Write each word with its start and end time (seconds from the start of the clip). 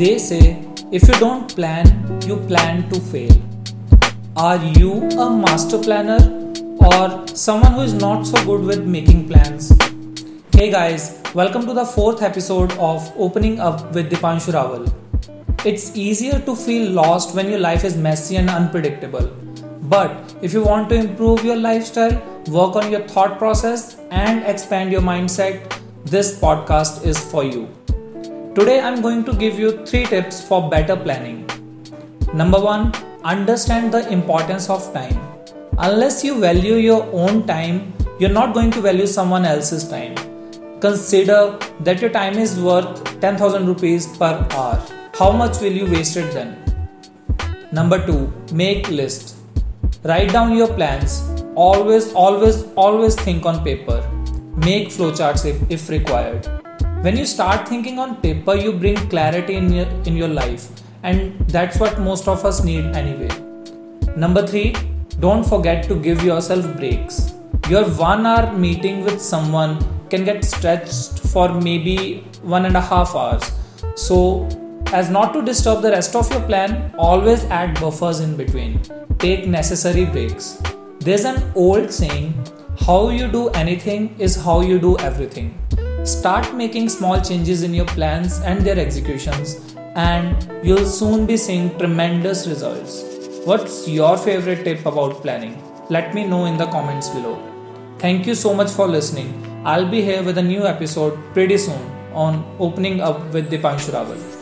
They 0.00 0.16
say 0.16 0.64
if 0.92 1.08
you 1.08 1.14
don't 1.14 1.52
plan, 1.52 1.86
you 2.24 2.36
plan 2.50 2.88
to 2.90 3.00
fail. 3.00 3.32
Are 4.36 4.64
you 4.64 4.92
a 5.22 5.28
master 5.28 5.76
planner 5.76 6.18
or 6.78 7.26
someone 7.26 7.72
who 7.72 7.80
is 7.80 7.94
not 7.94 8.22
so 8.24 8.44
good 8.44 8.60
with 8.60 8.84
making 8.86 9.26
plans? 9.26 9.72
Hey 10.52 10.70
guys, 10.70 11.20
welcome 11.34 11.66
to 11.66 11.74
the 11.74 11.84
fourth 11.84 12.22
episode 12.22 12.70
of 12.74 13.10
Opening 13.16 13.58
Up 13.58 13.92
with 13.92 14.08
Dipanshu 14.08 14.54
Rawal. 14.58 14.86
It's 15.64 15.96
easier 15.96 16.38
to 16.42 16.54
feel 16.54 16.92
lost 16.92 17.34
when 17.34 17.50
your 17.50 17.58
life 17.58 17.82
is 17.82 17.96
messy 17.96 18.36
and 18.36 18.48
unpredictable. 18.48 19.26
But 19.96 20.32
if 20.42 20.52
you 20.52 20.62
want 20.62 20.90
to 20.90 20.94
improve 20.94 21.44
your 21.44 21.56
lifestyle, 21.56 22.14
work 22.46 22.76
on 22.76 22.92
your 22.92 23.02
thought 23.08 23.36
process, 23.36 23.96
and 24.12 24.44
expand 24.44 24.92
your 24.92 25.02
mindset, 25.02 25.76
this 26.04 26.38
podcast 26.38 27.04
is 27.04 27.18
for 27.18 27.42
you. 27.42 27.68
Today, 28.58 28.80
I'm 28.80 29.00
going 29.00 29.24
to 29.24 29.32
give 29.34 29.56
you 29.56 29.86
three 29.86 30.04
tips 30.04 30.42
for 30.42 30.68
better 30.68 30.96
planning. 30.96 31.48
Number 32.34 32.58
one, 32.58 32.92
understand 33.22 33.94
the 33.94 34.00
importance 34.12 34.68
of 34.68 34.92
time. 34.92 35.16
Unless 35.78 36.24
you 36.24 36.40
value 36.40 36.74
your 36.74 37.08
own 37.12 37.46
time, 37.46 37.94
you're 38.18 38.36
not 38.38 38.54
going 38.54 38.72
to 38.72 38.80
value 38.80 39.06
someone 39.06 39.44
else's 39.44 39.88
time. 39.88 40.16
Consider 40.80 41.56
that 41.82 42.00
your 42.00 42.10
time 42.10 42.36
is 42.36 42.58
worth 42.58 43.20
10,000 43.20 43.64
rupees 43.64 44.08
per 44.16 44.44
hour. 44.50 44.84
How 45.16 45.30
much 45.30 45.60
will 45.60 45.72
you 45.80 45.86
waste 45.86 46.16
it 46.16 46.32
then? 46.32 46.58
Number 47.70 48.04
two, 48.04 48.32
make 48.52 48.88
list. 48.88 49.36
Write 50.02 50.32
down 50.32 50.56
your 50.56 50.74
plans. 50.74 51.22
Always, 51.54 52.12
always, 52.12 52.64
always 52.74 53.14
think 53.14 53.46
on 53.46 53.62
paper. 53.62 54.00
Make 54.56 54.88
flowcharts 54.88 55.46
if, 55.46 55.70
if 55.70 55.88
required. 55.88 56.48
When 57.02 57.16
you 57.16 57.26
start 57.26 57.68
thinking 57.68 58.00
on 58.00 58.16
paper, 58.16 58.56
you 58.56 58.72
bring 58.72 58.96
clarity 59.08 59.54
in 59.54 59.72
your, 59.72 59.86
in 60.04 60.16
your 60.16 60.26
life, 60.26 60.68
and 61.04 61.38
that's 61.48 61.78
what 61.78 62.00
most 62.00 62.26
of 62.26 62.44
us 62.44 62.64
need 62.64 62.86
anyway. 62.96 63.28
Number 64.16 64.44
three, 64.44 64.74
don't 65.20 65.46
forget 65.46 65.84
to 65.84 65.94
give 65.94 66.24
yourself 66.24 66.76
breaks. 66.76 67.34
Your 67.68 67.84
one 67.84 68.26
hour 68.26 68.52
meeting 68.52 69.04
with 69.04 69.22
someone 69.22 69.78
can 70.10 70.24
get 70.24 70.44
stretched 70.44 71.20
for 71.20 71.60
maybe 71.60 72.24
one 72.42 72.66
and 72.66 72.76
a 72.76 72.80
half 72.80 73.14
hours. 73.14 73.48
So, 73.94 74.48
as 74.92 75.08
not 75.08 75.32
to 75.34 75.42
disturb 75.42 75.82
the 75.82 75.92
rest 75.92 76.16
of 76.16 76.28
your 76.32 76.42
plan, 76.42 76.92
always 76.98 77.44
add 77.44 77.80
buffers 77.80 78.18
in 78.18 78.36
between. 78.36 78.82
Take 79.20 79.46
necessary 79.46 80.04
breaks. 80.04 80.60
There's 80.98 81.24
an 81.24 81.52
old 81.54 81.92
saying 81.92 82.34
how 82.80 83.10
you 83.10 83.28
do 83.28 83.50
anything 83.50 84.16
is 84.18 84.34
how 84.34 84.62
you 84.62 84.80
do 84.80 84.98
everything. 84.98 85.56
Start 86.08 86.54
making 86.54 86.88
small 86.88 87.20
changes 87.20 87.62
in 87.62 87.74
your 87.74 87.84
plans 87.84 88.38
and 88.40 88.62
their 88.62 88.78
executions, 88.78 89.74
and 89.94 90.48
you'll 90.64 90.86
soon 90.86 91.26
be 91.26 91.36
seeing 91.36 91.68
tremendous 91.78 92.46
results. 92.46 93.04
What's 93.44 93.86
your 93.86 94.16
favorite 94.16 94.64
tip 94.64 94.86
about 94.86 95.20
planning? 95.20 95.62
Let 95.90 96.14
me 96.14 96.24
know 96.24 96.46
in 96.46 96.56
the 96.56 96.64
comments 96.68 97.10
below. 97.10 97.36
Thank 97.98 98.26
you 98.26 98.34
so 98.34 98.54
much 98.54 98.70
for 98.70 98.88
listening. 98.88 99.30
I'll 99.66 99.90
be 99.90 100.00
here 100.00 100.22
with 100.22 100.38
a 100.38 100.42
new 100.42 100.66
episode 100.66 101.18
pretty 101.34 101.58
soon 101.58 101.90
on 102.14 102.42
Opening 102.58 103.02
Up 103.02 103.30
with 103.34 103.50
Dipanshu 103.50 103.92
Rawal. 103.92 104.37